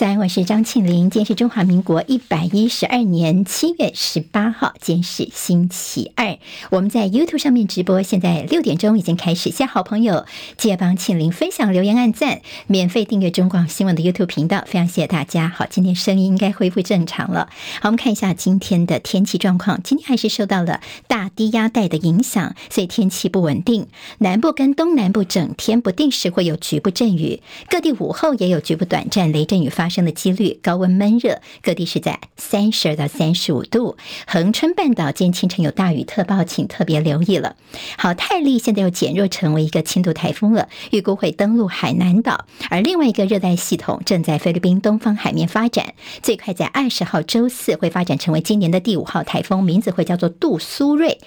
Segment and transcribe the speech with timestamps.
[0.00, 1.10] 早安，我是张庆玲。
[1.10, 6.38] 今天是中华民国一百一十二年七月十八号，今天是星期二。
[6.70, 9.50] 我们在 YouTube 上面直播，现在六点钟已经开始。
[9.50, 10.24] 谢谢好朋友
[10.56, 15.50] 记得帮庆玲分享、留言、按赞，免费订阅中广新闻的 YouTube 频道，非常谢谢大家。
[15.50, 17.50] 好，今天声音应该恢复正常了。
[17.82, 19.82] 好，我们看一下今天的天气状况。
[19.82, 23.88] 今天还是受到了大低压带的影响，所以天气不稳定。
[24.16, 33.96] 南部跟东南部整天不定时会有局部阵雨，各地午后也有局部短暂雷阵雨发生的几率，高温闷热，各地是在三十二到三十五度。
[34.26, 37.56] 恒春半岛今天清晨有大雨特报，请特别留意了。
[37.98, 42.46] 好，泰利现在又减弱成为一个轻度台风了，预估会登陆海南岛。
[42.70, 51.18] 而另外一个热带系统正在菲律宾东方海面发展，最快在二十号周四会发展成为今年的第五号台风，名字会叫做杜苏芮。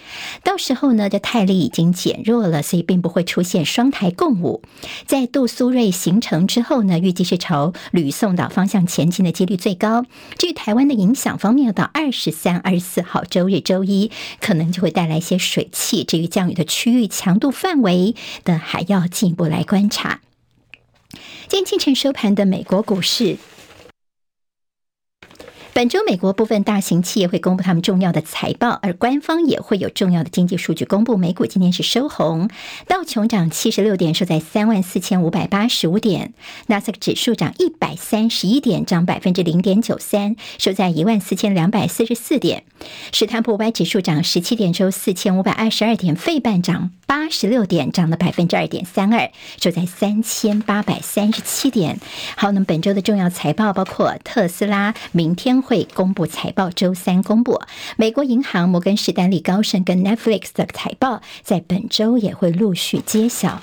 [0.44, 4.62] 到时候呢，这泰利已经减弱了，所以并不会出现双台共舞。
[5.06, 10.06] 在杜苏芮形成之后呢，预计是朝吕宋岛方向前进的几率最高。
[10.38, 16.06] 至于台湾的影响方面，到二十三、二十四号周日、周一，可能就会带来一些水汽。
[16.06, 20.22] 至于降雨的区域、强度范围等，还要进一步来观察。
[21.50, 23.38] 今天清晨收盘的美国股市。
[25.76, 31.18] 本周，美国部分大型企业会公布他们重要的财报，而官方也会有重要的经济数据公布。
[31.18, 32.48] 美股今天是收红，
[32.88, 36.28] 道琼涨七十六点，收在三万四千五百八十五点；
[36.68, 42.62] 纳斯达克指数涨一百三十一点，涨百分之零点九三，收在一万四千两百四十四点；
[43.12, 49.30] 史坦普五百指数涨十七点，收四千五百二十二点；费半涨八十六点，涨了百分之二点三二，
[49.62, 52.00] 收在三千八百三十七点。
[52.36, 55.62] 好，那么本周的重要财报包括特斯拉，明天。
[55.62, 57.62] 会公布财报，周三公布。
[57.98, 63.62] 美国银行、摩根士丹利、高盛跟 Netflix 的财报，在本周也会陆续揭晓。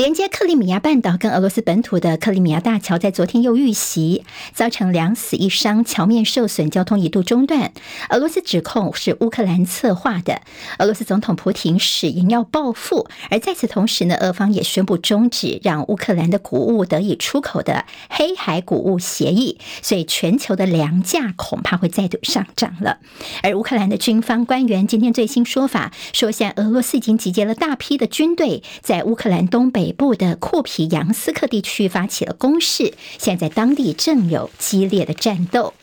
[0.00, 4.24] 连接克里米亚半岛跟俄罗斯本土的克里米亚大桥在昨天又遇袭，
[4.54, 7.74] 造成两死一伤，桥面受损，交通一度中断。
[8.08, 10.40] 俄罗斯指控是乌克兰策划的，
[10.78, 13.10] 俄罗斯总统普亭誓言要报复。
[13.28, 23.00] 而在此同时呢，俄方也宣布终止让乌克兰的谷物得以出口的黑海谷物协议，所以全球的粮价恐怕会再度上涨了。
[23.42, 29.89] 而乌克兰的军方官员今天最新说法说，现在俄罗斯已经集结了大批的军队在乌克兰东北。
[29.90, 35.74] 北部的库皮扬斯克地区发起了攻势，现在当地正有激烈的战斗。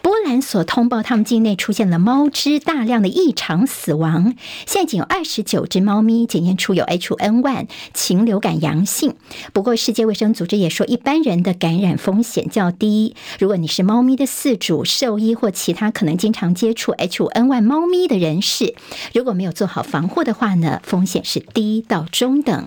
[0.00, 4.34] 波兰所通报，他们境内出现了猫只大量的异常死亡，
[4.66, 9.16] 现在仅有二十九只猫咪检验出有 H5N1 禽流感阳性。
[9.52, 13.14] 不过，世界卫生组织也说，一般人的感染风险较低。
[13.38, 18.74] 如果你是猫咪的饲主、兽医或其他可能经常接触 H5N1 猫咪的人士，
[19.12, 22.66] 如果没有做好防护的话呢，风险是低到中等。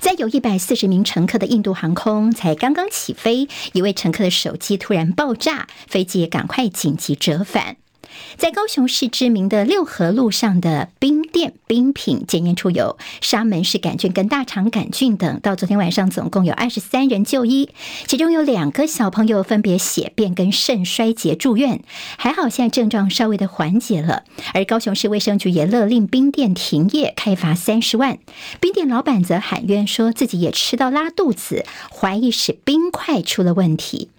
[0.00, 7.76] 在有一百四十名乘客的印度航空才刚刚起飞，一位乘客的手机突然爆炸，飞机也赶快紧急折返。
[8.36, 17.70] 在高雄市知名的六合路上的冰店冰品检验出有沙门氏杆菌跟大肠杆菌等，到昨天晚上总共有二十三人就医，
[18.06, 21.82] 其中有两个小朋友分别血便跟肾衰竭住院，
[22.16, 24.24] 还好现在症状稍微的缓解了。
[24.54, 28.18] 而高雄市卫生局也勒令冰店停业，开罚三十万。
[28.60, 34.10] 冰店老板则喊冤，说自己也吃到拉肚子，怀疑是冰块出了问题。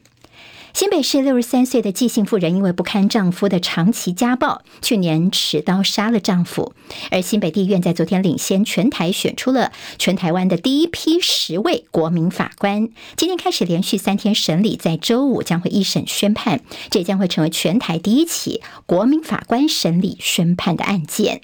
[0.74, 6.74] 新北市六十三岁的纪姓妇人，因为不堪丈夫的长期家暴，去年持刀杀了丈夫。
[7.12, 21.42] 而新北地院在昨天领先全台选出了全台湾的第一批十位国民法官，今天开始连续三天审理，在周五将会一审宣判，这将会成为全台第一起国民法官审理宣判的案件。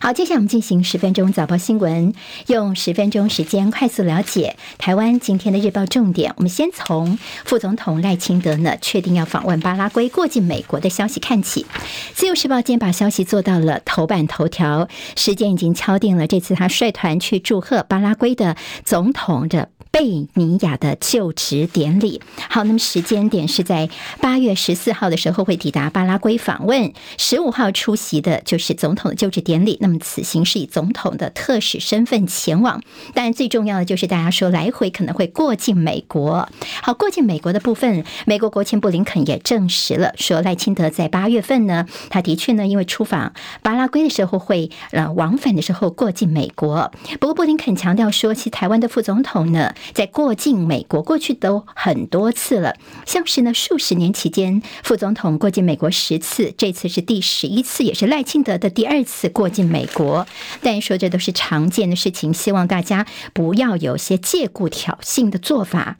[0.00, 2.12] 好，接下来我们进行十分钟早报新闻，
[2.46, 6.32] 用十分钟时间快速了解台湾今天的日报重点。
[6.36, 11.66] 我们先从副总统赖清德呢确定要访问巴拉圭、过境美国的消息看起。
[12.14, 19.70] 自由时报今天把消息做到了头版头条，时间已经敲定了，这次他率团去祝贺巴拉圭的总统的。
[19.98, 23.90] 贝尼亚的就职典礼，好，那么时间点是在
[24.20, 29.76] 八月十四号的时候会抵达巴拉圭访问，十五号出席的就是总统的就职典礼。
[29.80, 32.80] 那么此行是以总统的特使身份前往，
[33.12, 36.48] 当然最重要的就是大家说来回可能会过境美国。
[36.80, 46.92] 好，过境美国的部分，美国国务卿布林肯也证实了，说赖清德在八月份呢，他的确呢因为出访巴拉圭的时候会呃往返的时候过境美国。
[47.18, 49.74] 不过布林肯强调说，其实台湾的副总统呢。
[49.92, 52.74] 在过境美国，过去都很多次了，
[53.06, 59.68] 像是呢数十年期间，副总统过境美国十次，这次是第十一次，也是赖清德的第二次过境。
[59.68, 60.26] 美国，
[60.62, 65.98] 但说这都是常见的事情，希望大家不要有些借故挑衅的做法。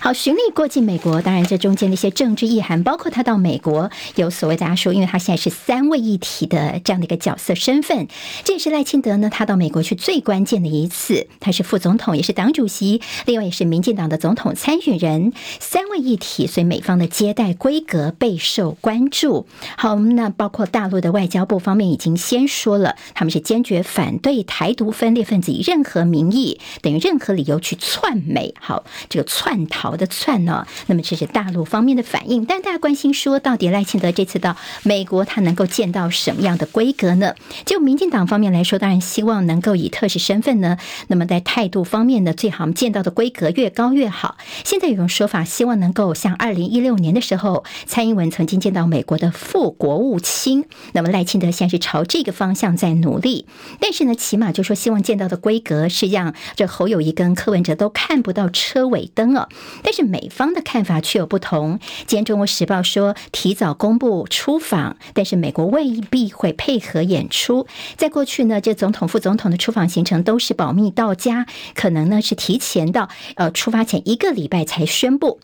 [0.00, 8.06] 好，循例过境美国，当然这中间的一些政治意涵，包括他到美国有所谓大家说，因为他现在是三位一体的这样的一个角色身份，
[8.44, 19.46] 这也是赖清德呢，他到美国去最关键的一次，他是副总统，也是党主席，另外也是民进党的总统参选人，三位一体，所以美方的接待规格备受关注。
[19.76, 29.87] 好，那包括大陆的外交部方面已经先说了，他们是坚决反对台独分裂分子以任何名义，等于任何理由去窜美，好，这个窜逃。
[29.88, 30.66] 好的窜呢？
[30.86, 37.34] 那么这是大陆方面的反应，但大家关心说，到底赖清德这次到美国，他能够见到什么样的规格呢？
[37.64, 40.76] 就民进党方面来说，当然希望能够以特使身份呢，
[41.06, 44.36] 那么在态度方面呢，最好见到的规格越高越好。
[44.62, 53.46] 现在有种说法，希望能够像二零一六年的时候，蔡英文曾经见到美国的副国务卿，那么赖清德现在是朝这个方向在努力，
[53.80, 59.48] 但是呢，起码就说希望见到的规格是让这侯友谊跟柯文哲都看不到车尾灯哦。
[59.82, 61.78] 但是美方的看法却有不同。
[62.06, 67.66] 今天《中国时报》说提早公布出访，但是美国未必会配合演出。
[67.96, 75.40] 在过去呢，这总统、副总统的出访行程都是保密到家，可能呢是提前到呃出发前一个礼拜才宣布。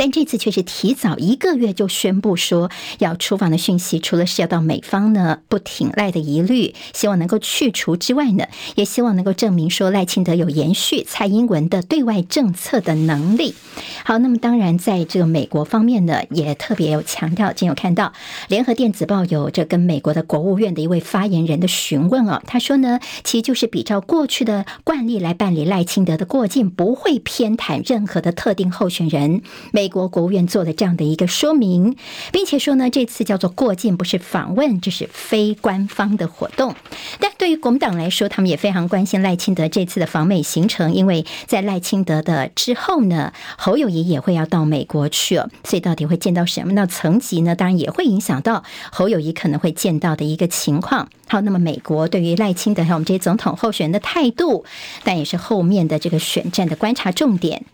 [0.00, 2.70] 但这次却是提早一个月就宣布说
[3.00, 13.54] 要出访的讯息，除了是要到美方呢不挺赖的疑虑，希望能够去除之外呢，也希望能够证明说赖清德有延续蔡英文的对外政策的能力。
[14.02, 18.14] 好，那么当然在这个美国方面呢，也特别有强调，今有看到
[18.48, 29.42] 联合电子报有着跟美国的国务院的一位发言人的询问哦，他说呢，其实就是比照过去的惯例来办理赖清德的过境，不会偏袒任何的特定候选人。
[29.72, 31.96] 美国国务院做了这样的一个说明，
[32.32, 36.74] 并且说呢，这次叫做过境，不是访问，这是非官方的活动。
[37.18, 47.54] 但对于国民党来说，他们也非常关心赖清德这次的访美行程，因为在赖清德的之后呢，侯友谊也会要到美国去，所以到底会见到什么那层级呢？
[47.54, 51.08] 当然也会影响到侯友谊可能会见到的一个情况。
[51.28, 54.64] 好，那么美国对于赖清德和我们这些总统候选人的态度，
[55.04, 57.64] 但也是后面的这个选战的观察重点。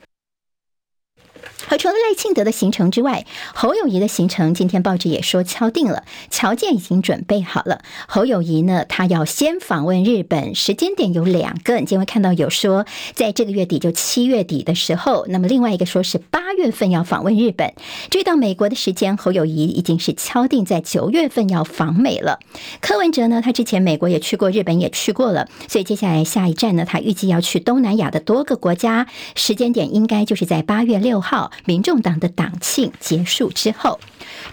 [1.69, 7.81] 而除了赖清德的行程之外，侯友谊的行程，今天报纸也说敲定了，条件已经准备好了。
[8.07, 17.75] 侯友谊呢，他要先访问日本，时间点有两个，你今天会看到有说在这个月底，就七月底的时候，那么另外一个说是八月份要访问日本。
[18.11, 22.39] 至于到美国的时间，侯友谊已经是敲定在九月份要访美了。
[22.81, 31.51] 柯文哲呢，他之前美国也去过，日本也去过了，所以接下来下一站呢，他预计要去东南亚的多个国家，时间点应该就是在八月六号。
[31.65, 33.99] 民众党的党庆结束之后。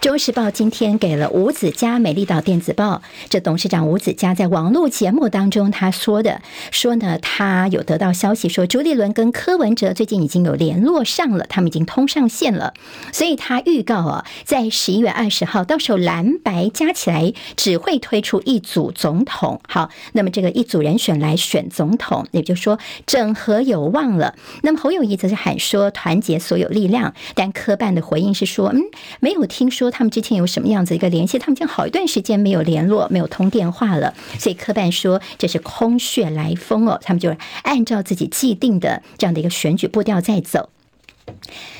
[0.00, 12.74] 中时报》今天给了吴子嘉，美丽岛电子报这董事长吴子嘉在网络节目当中他说的，说呢，他有得到消息说朱立伦跟柯文哲最近已经有联络上了，他们已经通上线了，
[13.12, 19.60] 所以他预告啊，在十一月二十号，到时候蓝白加起来只会推出一组总统。
[19.68, 24.34] 好，那么这个一组人选来选总统，也就是说整合有望了。
[24.62, 26.93] 那么侯友谊则是喊说团结所有力量，
[27.34, 28.82] 但科办的回应是说，嗯，
[29.20, 29.90] 没有听说。
[29.90, 31.38] 他们之前有什么样子一个联系？
[31.38, 34.14] 他们已经好一段时间没有联络，没有通电话了。
[34.38, 40.70] 所以科办说这是空穴来风哦，他们就按照自己既定的这样的一个选举步调在走。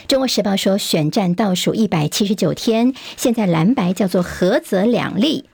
[0.09, 5.45] 中国时报说选战倒数一百七十九天，现在蓝白叫做合则两利。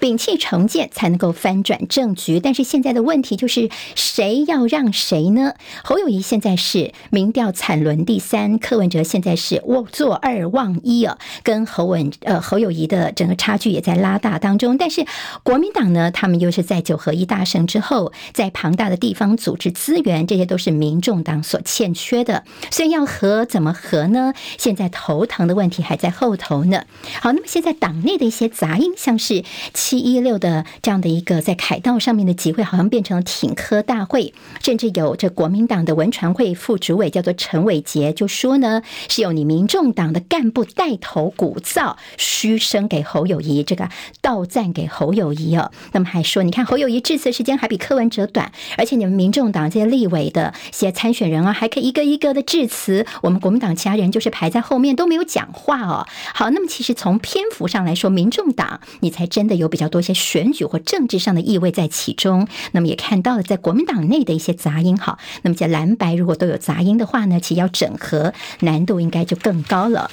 [0.00, 5.52] 摒弃成见才能够翻转政局，但是现在的问题就是谁要让谁呢？
[5.84, 14.78] 侯友谊现在是民调惨沦第三，柯文哲现在是坐二望一啊，跟侯文呃侯友谊的整个差距也在拉大当中。
[14.78, 15.04] 但是
[15.42, 24.32] 国民党呢，他们又是在九合一大胜之后，在庞大的地方组织资源，这些都是民众党所欠缺的，所以要合怎么合呢？
[24.56, 26.84] 现在头疼的问题还在后头呢。
[27.20, 29.44] 好，那么现在党内的一些杂音，像是。
[29.90, 34.32] 七一六的这样的一个在凯道上面的集会，好像变成了挺科大会，
[34.62, 43.88] 甚至有这国民党的文传会副主委叫做陈伟杰，就说呢，是由你民众党的干部带头鼓噪，嘘声给侯友谊，这个
[44.20, 45.72] 倒赞给侯友谊哦。
[45.90, 56.06] 那么还说，你看侯友谊致辞时间还比柯文哲短，而且你们民众党这些立委的一些参选人啊，还可以一个一个的致辞，我们国民党其他人就是排在后面都没有讲话哦。
[56.32, 59.60] 好，那么其实从篇幅上来说，民众党你才真的。
[59.60, 64.96] 有比较多一些选举或政治上的意味在其中，那么也看到了在国民党内的一些杂音。
[64.96, 70.10] 哈，那么在蓝白如果都有杂音的话呢，其实要整合难度应该就更高了。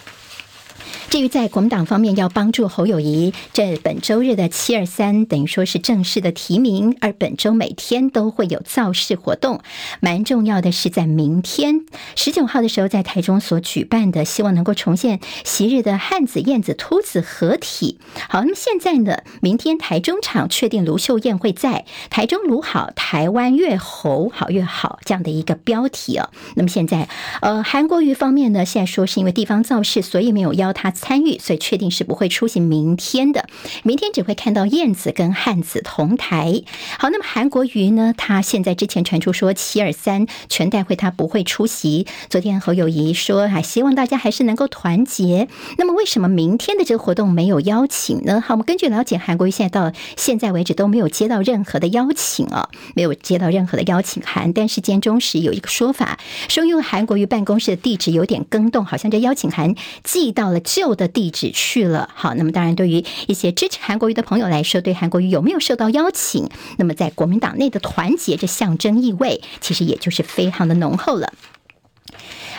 [1.09, 9.61] 至于在国民党方面，要帮助侯友谊，这本周日的七二三等于说是正式的提名，而本周每天都会有造势活动。
[10.01, 11.85] 蛮重要的是，在明天
[12.17, 17.97] 十九号的时候，在台中所举办的，希望能够重现昔日的汉子、燕子、秃子合体。
[18.27, 26.29] 好，那么现在呢，明天台中场确定卢秀燕会在台中卢好，台湾越侯好越好这样的一个标题哦。
[26.55, 27.07] 那么现在，
[27.39, 30.93] 呃，韩国瑜方面呢，现在说是因为地方造势，所以没有邀他。
[30.97, 33.47] 参与，所以确定是不会出席明天的。
[33.83, 36.63] 明天只会看到燕子跟汉子同台。
[36.99, 38.13] 好，那么韩国瑜呢？
[38.17, 42.07] 他现在之前传出说七二三全代会他不会出席。
[42.29, 45.47] 昨天侯友谊说，还希望大家还是能够团结。
[45.77, 48.41] 那么为什么明天的这个活动没有邀请呢？
[48.41, 54.51] 好，我们根据了解，韩国瑜现在到现在为止都没有接到任何的邀请啊，没有接到任何的邀请函。
[54.51, 56.17] 但是今天中时有一个说法，
[56.49, 60.86] 说因为韩国瑜办公室的地址有点更动，好像这邀请函寄到了旧。
[60.95, 71.33] 的地址去了，好，那么当然，对于一些支持韩国瑜的朋友来说，对韩国瑜有没有受到邀请，那么在国民党内的团结，这象征意味，其实也就是非常的浓厚了。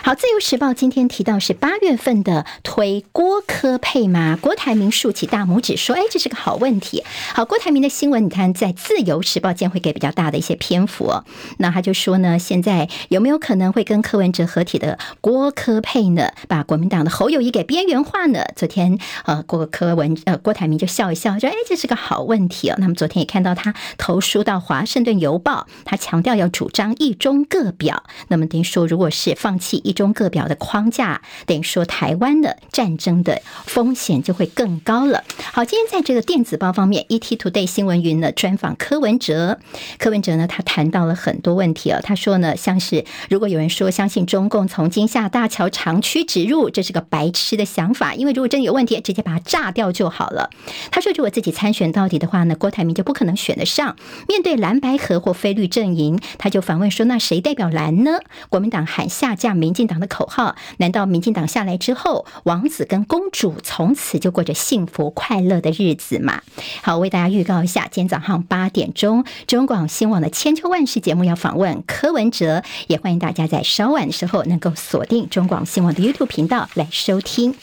[0.03, 4.39] 好，自由时报今天提到是八月份的推郭柯配吗？
[4.41, 7.03] 郭台铭竖起大拇指说：“哎，这是个好问题。”
[7.35, 11.25] 好，郭台铭的新闻，你看在自由时报将会给比较大的一些篇幅哦。
[11.59, 16.31] 那他就说呢，现在有没有可能会跟柯文哲合体的郭柯配呢？
[16.47, 18.45] 把国民党的侯友谊给边缘化呢？
[18.57, 28.05] 昨天呃，郭柯文呃郭台铭就笑一笑说：“哎，这是个好问题哦。”那么昨天也看到他投书到华盛顿邮报，他强调要主张一中各表。
[28.29, 35.25] 那么等于说，如果是放弃一中各表的框架，等于说台湾的战争的风险就会更高了。
[35.53, 39.59] 好，今天在这个电子报方面，ET Today 新闻云呢专访柯文哲，
[39.99, 42.01] 柯文哲呢他谈到了很多问题啊。
[42.03, 50.51] 他说呢，像是如果有人说相信中共从金厦大桥长驱直入，这是个白痴的想法，因为如果真有问题，直接把它炸掉就好了。
[50.91, 53.97] 他说，如果自己参选到底的话呢，郭台铭就不可能选得上。
[54.29, 58.19] 面对蓝白合或非绿阵营，他就反问说，那谁代表蓝呢？
[58.51, 66.43] 国民党喊下架民进党的口号，难道民进党下来之后，王子跟公主从此就过着幸福快乐的日子吗？
[66.83, 77.53] 好，为大家预告一下，今天早上八点钟，中广新闻网的千秋万世节目要访问柯文哲，也欢迎大家在稍晚的时候能够锁定中广新闻网的 YouTube 频道来收听。《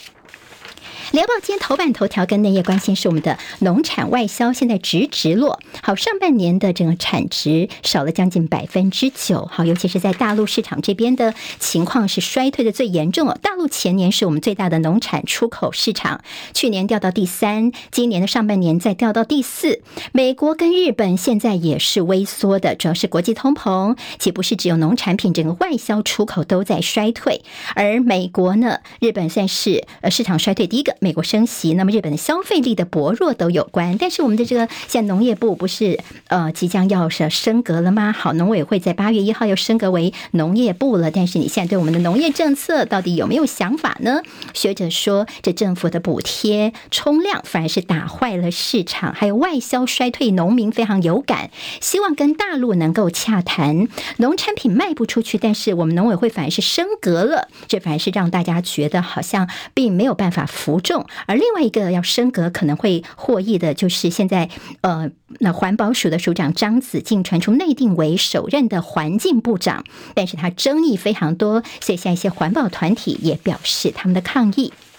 [1.16, 13.40] 联合报》今天头版头条跟内页关心是我们的农产外销现在直直落，好，上半年的整个产值少了将近百分之九，好，尤其是在大陆市场这边的情况是衰退的最严重哦。
[13.42, 16.20] 大陆前年是我们最大的农产出口市场，
[16.54, 19.82] 去年掉到第三，今年的上半年再掉到第四。
[20.12, 27.42] 美国跟日本现在也是微缩的，主要是国际通膨，岂不是只有农产品，整个外销出口都在衰退。
[27.74, 30.94] 而美国呢，日本算是呃市场衰退第一个。
[31.06, 33.96] 美国升息，那么日本的消费力的薄弱都有关。
[34.00, 38.12] 但是我们的这个现在农业部不是呃即将要是升格了吗？
[38.12, 41.12] 好，农委会在八月一号又升格为农业部了。
[41.12, 44.24] 但是你现在对我们的农业政策到底有没有想法呢？
[44.56, 60.82] 学者说，这政府的补贴冲量反而是打坏了市场，还有外销衰退，农民非常有感，希望跟大陆能够洽谈农产品卖不出去，但是我们农委会反而是升格了，这反而是让大家觉得好像并没有办法服。
[61.26, 64.50] 而另外一个要升格可能会获益的，就是现在
[64.82, 65.10] 呃，
[65.40, 69.84] 那环保署的署长张子静传出内定为首任的环境部长，
[70.14, 74.74] 但是他争议非常多，所以像一些环保团体也表示他们的抗议。《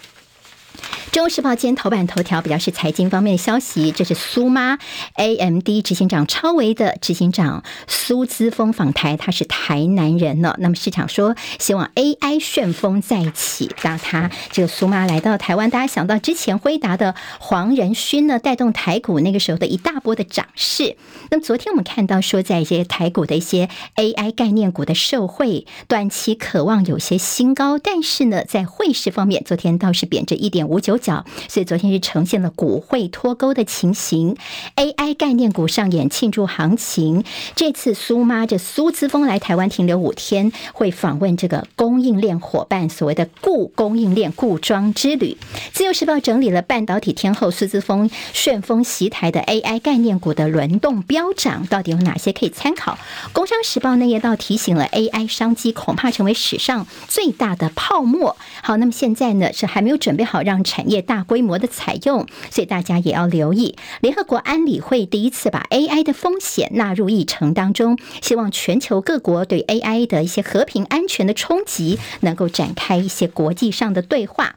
[1.12, 4.78] 中国时报》今天头版头条比较是财经方面的消息，这是苏妈
[5.14, 10.54] AMD 执行长超维的执行长苏姿丰访台，他是台南人呢。
[10.58, 20.96] 那么市场说希望 AI 旋风再起，当他这个苏妈来到台湾，大家想到之前辉达的黄仁勋呢，带动台股那个时候的一大波的涨势。
[21.30, 30.96] 那么昨天我们看到说，在一些台股的一些 AI 概念股的受惠，短期渴望有些新高，但是呢，在汇市方面，昨天倒是贬值一点五九。
[30.96, 34.34] 所以昨天是呈现了股汇脱钩的情形
[34.76, 37.22] ，AI 概念股上演庆祝行情。
[37.54, 45.36] 这次苏妈这苏姿丰来台湾停留五天，会访问这个供应链伙伴，所谓的固供应链固装之旅。
[45.74, 52.98] 自由时报整理了半导体天后苏姿丰旋风袭台的 AI 概念股的轮动飙涨，到底有哪些可以参考？
[53.34, 58.34] 工商时报内页倒提醒了 AI 商机恐怕成为史上最大的泡沫。
[58.62, 61.02] 好，那么现在呢是还没有准备好让产业。
[61.06, 63.76] 大规模的采用，所以大家也要留意。
[64.00, 74.56] 联合国安理会第一次把 AI 的风险纳入议程当中，希望全球各国对 AI 的一些和平安全的冲击，能够展开一些国际上的对话。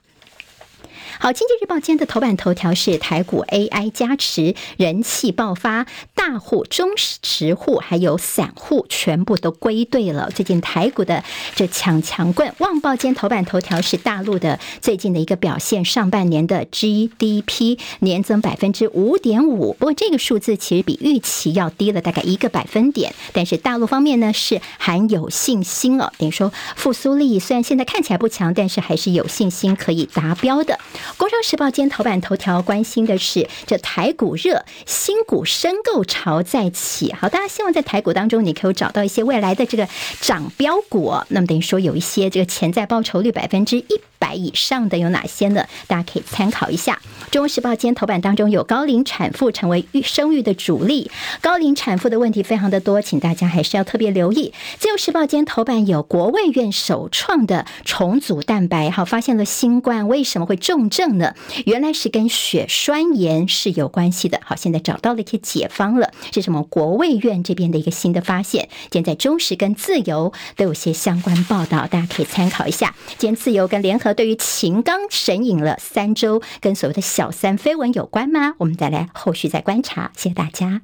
[1.22, 5.86] 好，《经济日报》今天的头版头条是台股 AI 加持，人气爆发，
[6.20, 10.30] 大户、中实户还有散户全部都归队了。
[10.36, 11.24] 最近台股的
[11.56, 23.16] 这抢强棍，《旺报》间头版头条是大陆的最近的一个表现，上半年的 GDP 年增百分之五点五，不过这个数字其实比预期要低了大概一个百分点。
[23.32, 30.74] 但是大陆方面呢是还有信心哦，等于说复苏力虽然现在看起来不强，但是还是有信心可以达标的。
[31.16, 37.14] 《工商时报》间头版头条关心的是这台股热，新股申购潮再起。
[37.14, 39.88] 好，大家希望在台股当中，你可以找到一些未来的这个
[40.20, 41.16] 涨标股。
[41.30, 45.64] 那么等于说有一些这个潜在报酬率百分之一百以上的有哪些呢？
[45.88, 47.00] 大家可以参考一下。
[47.32, 51.12] 《中国时报》今天头版当中有高龄产妇成为育生育的主力，
[51.42, 54.52] 高龄产妇的问题非常的多，请大家还是要特别留意。
[54.82, 61.36] 《自由时报》今天头版有国卫院首创的重组蛋白，好，发现了新冠为什么会重症呢？
[61.66, 64.42] 原来是跟血栓炎是有关系的。
[64.44, 65.99] 好，现在找到了一些解方，
[66.32, 66.64] 是什么？
[66.64, 68.70] 国卫院这边的一个新的发现。
[68.92, 72.94] 现在中时跟自由都有些相关报道，大家可以参考一下。
[73.18, 74.14] 今天自由跟联合。
[74.14, 78.56] 对于秦刚神隐了三周，跟所谓的小三绯闻有关吗？
[78.58, 80.12] 我们再来后续再观察。
[80.16, 80.82] 谢谢大家。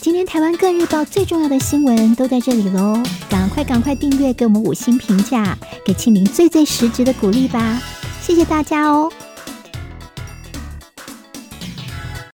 [0.00, 7.80] 今天台湾各日报最重要的新闻都在这里喽，赶快赶快订阅，给我们五星评价，给庆铃最最实质的鼓励吧。
[8.20, 9.10] 谢谢大家哦。